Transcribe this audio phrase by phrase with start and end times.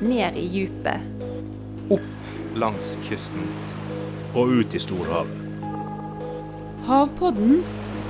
[0.00, 1.00] ned i djupet.
[1.90, 3.42] Opp langs kysten.
[4.34, 5.34] Og ut i storhavet.
[6.86, 7.64] Havpodden,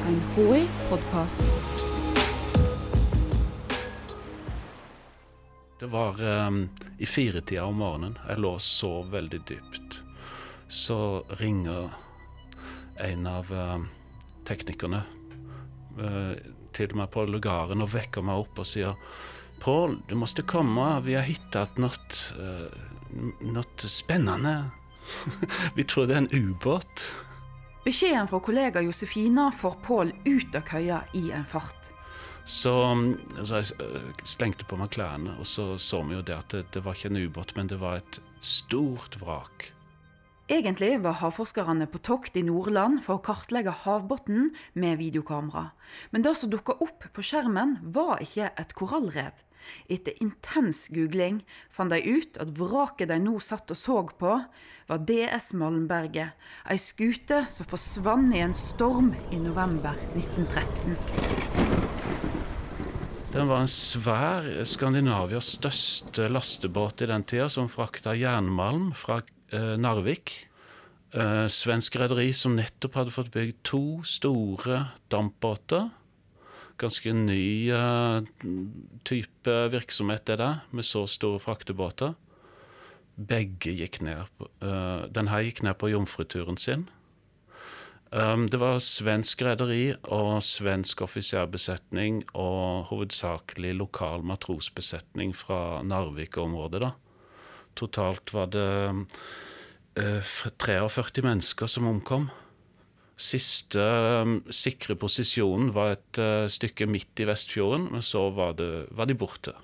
[0.06, 1.42] en HI-podkast.
[5.80, 8.18] Det var um, i firetida om morgenen.
[8.28, 10.00] Jeg lå og sov veldig dypt.
[10.68, 11.88] Så ringer
[13.00, 13.78] en av uh,
[14.46, 15.04] teknikerne
[15.98, 16.34] uh,
[16.74, 18.98] til meg på lugaren og vekker meg opp og sier
[19.60, 21.00] Pål, du måste komme.
[21.00, 22.70] Vi har hittat något, uh,
[23.40, 24.70] något spennende.
[25.74, 27.04] Vi tror det er en ubåt.
[27.84, 31.88] Beskjeden fra kollega Josefina får Pål ut av køya i en fart.
[32.48, 32.72] Så,
[33.44, 36.62] så jeg øh, slengte på meg klærne, og så så vi jo det at det,
[36.72, 39.68] det var ikke en ubåt, men det var et stort vrak.
[40.48, 45.74] Egentlig var havforskerne på tokt i Nordland for å kartlegge havbunnen med videokamera.
[46.08, 49.36] Men det som dukka opp på skjermen, var ikke et korallrev.
[49.92, 54.40] Etter intens googling fant de ut at vraket de nå satt og så på,
[54.88, 56.32] var DS Malmberget,
[56.64, 60.96] ei skute som forsvant i en storm i november 1913.
[63.36, 69.20] Den var en svær Skandinavias største lastebåt i den tida, som frakta jernmalm fra
[69.52, 70.48] Narvik.
[71.16, 75.88] Eh, svensk rederi som nettopp hadde fått bygd to store dampbåter.
[76.78, 78.28] Ganske ny eh,
[79.08, 82.12] type virksomhet, det der, med så store fraktebåter.
[83.16, 84.28] Begge gikk ned.
[84.60, 86.86] Eh, den her gikk ned på jomfruturen sin.
[88.08, 96.80] Um, det var svensk rederi og svensk offiserbesetning og hovedsakelig lokal matrosbesetning fra Narvik-området.
[96.80, 96.92] da.
[97.78, 98.68] Totalt var det
[99.98, 100.22] uh,
[100.58, 102.28] 43 mennesker som omkom.
[103.18, 103.82] Siste
[104.22, 109.10] um, sikre posisjonen var et uh, stykke midt i Vestfjorden, men så var, det, var
[109.10, 109.54] de borte.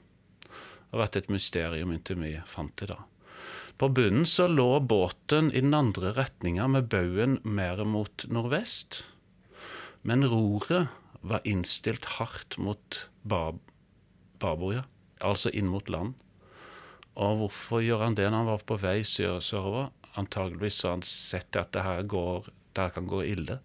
[0.44, 3.00] Det har vært et mysterium inntil vi fant det da.
[3.78, 9.02] På bunnen så lå båten i den andre retninga med baugen mer mot nordvest.
[10.06, 10.92] Men roret
[11.24, 13.58] var innstilt hardt mot bab
[14.42, 14.84] babord,
[15.24, 16.14] altså inn mot land.
[17.14, 19.92] Og hvorfor gjør han det når han var på vei sørover?
[20.18, 23.58] Antageligvis har han sett at det her, går, det her kan gå ille.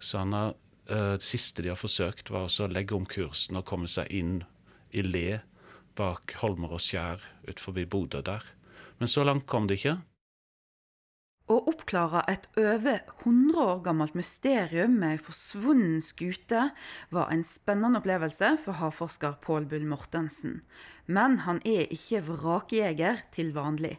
[0.00, 0.54] Så han har,
[0.90, 4.42] uh, det siste de har forsøkt, var å legge om kursen og komme seg inn
[4.90, 5.40] i le
[5.98, 8.44] bak holmer og skjær ut forbi Bodø der.
[8.98, 9.98] Men så langt kom det ikke.
[11.50, 16.68] Å oppklare et over 100 år gammelt mysterium med ei forsvunnen skute
[17.10, 20.60] var en spennende opplevelse for havforsker Pål Bull Mortensen.
[21.10, 23.96] Men han er ikke vrakjeger til vanlig.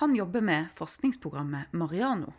[0.00, 2.32] Han jobber med forskningsprogrammet Mariano.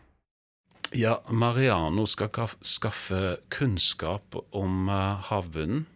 [0.90, 2.30] Ja, Mariano skal
[2.66, 5.86] skaffe kunnskap om eh, havbunnen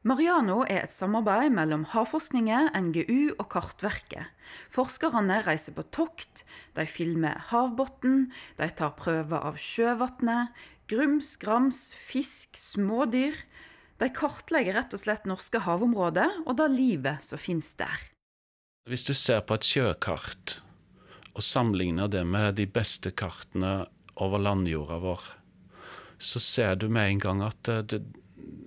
[0.00, 4.30] Mariano er et samarbeid mellom Havforskningen, NGU og Kartverket.
[4.72, 6.40] Forskerne reiser på tokt,
[6.72, 10.56] de filmer havbunnen, de tar prøver av sjøvannet,
[10.88, 13.36] grums, grams, fisk, smådyr.
[14.00, 18.08] De kartlegger rett og slett norske havområder og det livet som finnes der.
[18.88, 20.62] Hvis du ser på et sjøkart
[21.34, 23.84] og sammenligner det med de beste kartene
[24.16, 25.28] over landjorda vår,
[26.16, 28.00] så ser du med en gang at det,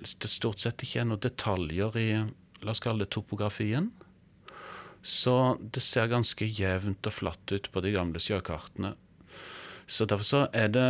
[0.04, 2.08] det stort sett ikke er noen detaljer i
[2.64, 3.92] la oss kalle det topografien.
[5.04, 8.94] Så det ser ganske jevnt og flatt ut på de gamle sjøkartene.
[9.88, 10.88] Så derfor så er det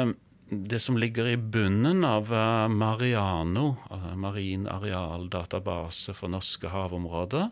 [0.54, 7.50] det som ligger i bunnen av eh, Mariano, eh, marin arealdatabase for norske havområder,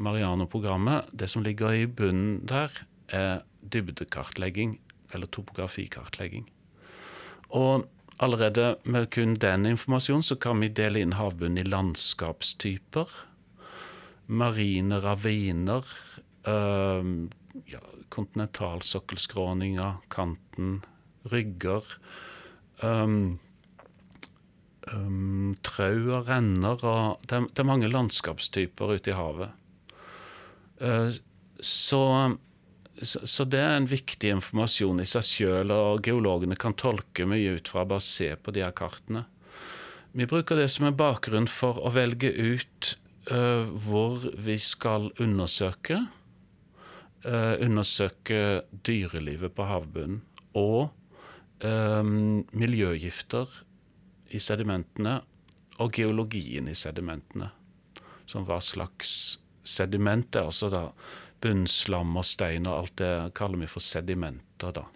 [0.00, 2.72] Mariano-programmet, det som ligger i bunnen der,
[3.08, 4.78] er dybdekartlegging,
[5.12, 6.44] eller topografikartlegging.
[7.56, 7.88] Og
[8.20, 13.08] Allerede med kun den informasjonen så kan vi dele inn havbunnen i landskapstyper.
[14.26, 15.88] Marine raviner,
[16.46, 17.06] øh,
[17.72, 17.80] ja,
[18.12, 20.82] kontinentalsokkelskråninger, kanten,
[21.32, 21.84] rygger.
[22.82, 23.38] Um,
[24.92, 29.50] um, trau og renner og det, det, er mange landskapstyper ute i havet.
[30.80, 31.12] Uh,
[31.60, 32.04] så
[33.02, 37.56] så, så, det er en viktig informasjon i seg sjøl, og geologene kan tolke mye
[37.58, 39.24] ut fra bare å se på de her kartene.
[40.12, 42.94] Vi bruker det som en bakgrunn for å velge ut
[43.30, 46.02] uh, hvor vi skal undersøke.
[47.20, 50.22] Uh, undersøke dyrelivet på havbunnen
[50.56, 50.88] og
[51.60, 53.52] um, miljøgifter
[54.32, 55.18] i sedimentene
[55.80, 57.50] og geologien i sedimentene.
[58.24, 59.12] Som hva slags
[59.66, 60.84] sediment er altså da
[61.40, 64.86] bunnslam og stein og alt det kaller vi for sedimenter, da.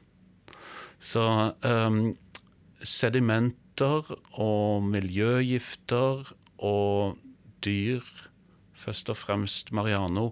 [1.01, 1.25] Så
[1.65, 2.15] um,
[2.85, 4.09] sedimenter
[4.41, 6.31] og miljøgifter
[6.65, 7.19] og
[7.65, 8.05] dyr
[8.85, 10.31] først og fremst Mariano,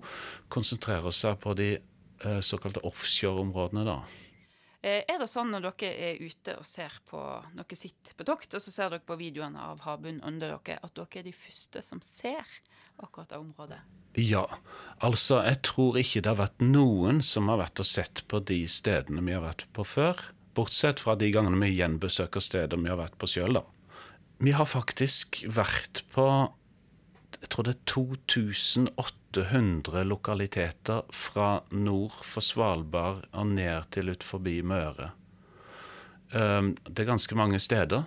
[0.53, 1.70] konsentrerer seg på de
[2.26, 3.87] uh, såkalte offshore-områdene.
[3.88, 4.00] da.
[4.82, 7.19] Eh, er det sånn når dere er ute og ser på
[7.55, 10.94] Dere sitter på tokt, og så ser dere på videoene av havbunnen under dere, at
[10.96, 12.43] dere er de første som ser
[12.99, 13.79] akkurat det området?
[14.19, 14.44] Ja.
[15.00, 18.64] Altså, jeg tror ikke det har vært noen som har vært og sett på de
[18.69, 20.19] stedene vi har vært på før.
[20.58, 23.64] Bortsett fra de gangene vi gjenbesøker steder vi har vært på sjøl, da.
[24.43, 26.26] Vi har faktisk vært på
[27.43, 27.87] jeg tror det er
[29.32, 35.12] 2800 lokaliteter fra nord for Svalbard og ned til ut forbi Møre.
[36.32, 38.05] Um, det er ganske mange steder.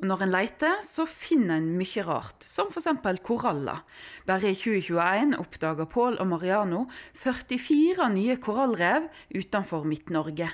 [0.00, 2.88] Og når en leter, så finner en mye rart, som f.eks.
[3.24, 3.82] koraller.
[4.28, 6.86] Bare i 2021 oppdaga Pål og Mariano
[7.20, 10.48] 44 nye korallrev utenfor Midt-Norge.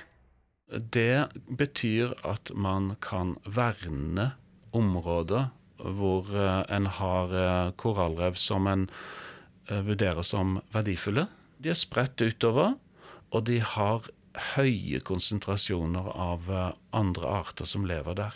[0.67, 4.33] Det betyr at man kan verne
[4.75, 5.47] områder
[5.77, 8.87] hvor eh, en har eh, korallrev som en
[9.69, 11.27] eh, vurderer som verdifulle.
[11.63, 12.75] De er spredt utover,
[13.31, 14.09] og de har
[14.55, 16.45] høye konsentrasjoner av
[16.93, 18.35] andre arter som lever der.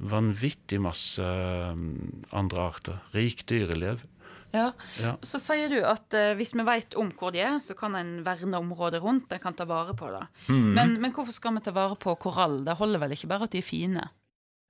[0.00, 2.98] Vanvittig masse andre arter.
[3.14, 4.02] Rikt dyreliv.
[4.50, 4.72] Ja.
[4.98, 5.14] ja.
[5.22, 8.20] Så sier du at uh, hvis vi vet om hvor de er, så kan en
[8.26, 9.32] verne området rundt.
[9.32, 10.24] En kan ta vare på det.
[10.48, 10.70] Mm.
[10.76, 12.60] Men, men, hvorfor skal vi ta vare på korall?
[12.66, 14.08] Det holder vel ikke bare at de er fine?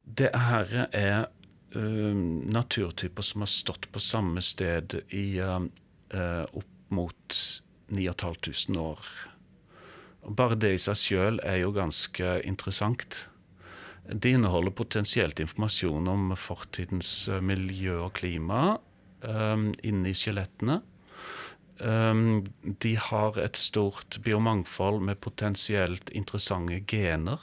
[0.05, 1.29] Det her er
[1.75, 5.63] naturtyper som har stått på samme sted i uh,
[6.51, 7.37] opp mot
[7.87, 9.05] 9500 år.
[10.27, 13.25] Bare det i seg sjøl er jo ganske interessant.
[14.11, 18.79] Det inneholder potensielt informasjon om fortidens miljø og klima
[19.23, 20.81] um, inni skjelettene.
[21.81, 22.43] Um,
[22.83, 27.41] de har et stort biomangfold med potensielt interessante gener.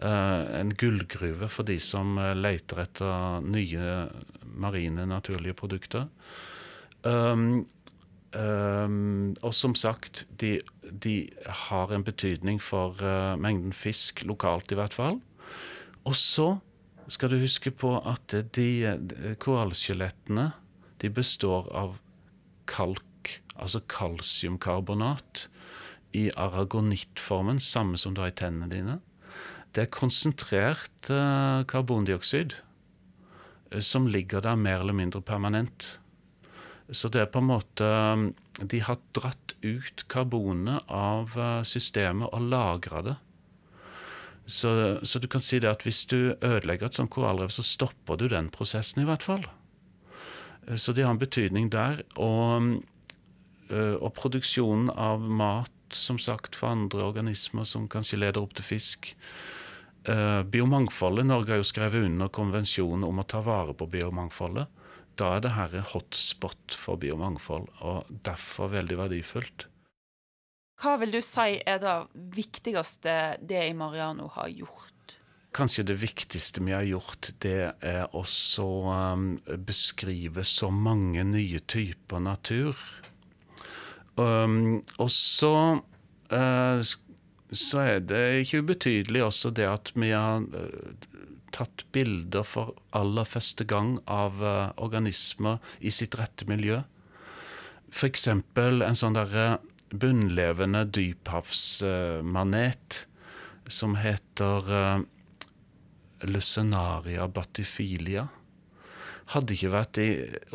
[0.00, 4.06] Eh, en gullgruve for de som eh, leter etter nye
[4.42, 6.06] marine, naturlige produkter.
[7.04, 7.66] Um,
[8.32, 11.28] um, og som sagt, de, de,
[11.68, 15.20] har en betydning for uh, mengden fisk, lokalt i hvert fall.
[16.08, 16.48] Og så
[17.12, 20.52] skal du huske på at de, de korallskjelettene
[21.04, 21.98] de består av
[22.70, 25.48] kalk, altså kalsiumkarbonat,
[26.16, 29.00] i aragonittformen, samme som du har i tennene dine
[29.72, 32.56] det er konsentrert uh, karbondioksid
[33.72, 35.98] uh, som ligger der mer eller mindre permanent.
[36.92, 38.26] Så det er på en måte um,
[38.58, 41.32] De har dratt ut karbonet av
[41.64, 43.14] systemet og lagra det.
[44.44, 48.18] Så, så, du kan si det at hvis du ødelegger et sånt korallrev, så stopper
[48.18, 49.46] du den prosessen, i hvert fall.
[50.74, 52.02] Så det har en betydning der.
[52.20, 52.82] Og,
[53.70, 59.14] og produksjonen av mat, som sagt, for andre organismer som kanskje leder opp til fisk,
[60.02, 64.66] biomangfoldet Norge har jo skrevet under konvensjonen om å ta vare på biomangfoldet.
[65.20, 69.66] Da er det her hotspot for biomangfold, og derfor veldig verdifullt.
[70.82, 71.98] Hva vil du si er det
[72.34, 74.88] viktigste det i Mariano har gjort?
[75.52, 79.26] Kanskje det viktigste vi har gjort, det er også um,
[79.68, 82.78] beskrive så mange nye typer natur.
[84.16, 85.54] Um, og så
[86.32, 86.80] uh,
[87.52, 90.92] så er det ikke ubetydelig også det at vi har uh,
[91.52, 96.80] tatt bilder for aller første gang av uh, organismer i sitt rette miljø.
[97.92, 98.26] F.eks.
[98.32, 99.58] en sånn derre
[99.92, 103.06] bunnlevende dyphavsmanet
[103.68, 105.04] som heter
[106.24, 108.28] Lucenaria batifilia.
[109.36, 110.00] Hadde ikke vært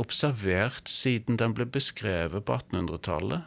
[0.01, 3.45] observert siden den ble beskrevet på 1800-tallet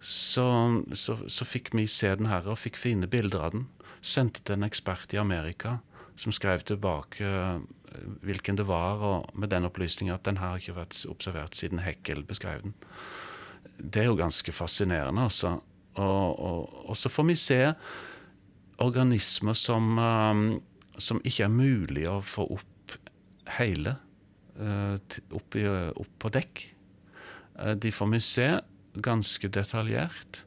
[0.00, 3.66] så, så, så, fikk vi se den her og fikk fine bilder av den.
[4.00, 5.78] Sendte til en ekspert i Amerika
[6.18, 7.58] som skrev tilbake uh,
[8.26, 11.82] hvilken det var, og med den opplysningen at den her har ikke vært observert siden
[11.82, 12.76] Heckel beskrev den.
[13.78, 15.58] Det er jo ganske fascinerende, altså.
[15.98, 17.60] Og, og, og så får vi se
[18.78, 20.42] organismer som, um,
[20.98, 22.98] som ikke er mulig å få opp
[23.58, 23.96] hele.
[24.58, 24.98] Uh,
[25.34, 26.66] opp, i, opp, på dekk.
[27.78, 28.46] De får vi se
[29.04, 30.42] ganske detaljert.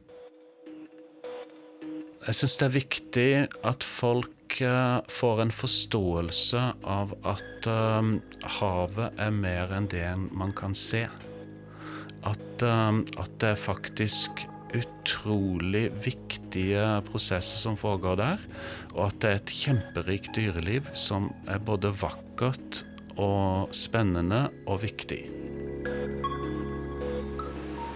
[2.22, 3.30] Jeg syns det er viktig
[3.66, 8.12] at folk uh, får en forståelse av at uh,
[8.60, 11.08] havet er mer enn det man kan se.
[12.22, 14.46] At, uh, at, det er faktisk
[14.78, 18.48] utrolig viktige prosesser som foregår der.
[18.94, 22.84] Og at det er et kjemperikt dyreliv som er både vakkert
[23.18, 25.41] og spennende og viktig.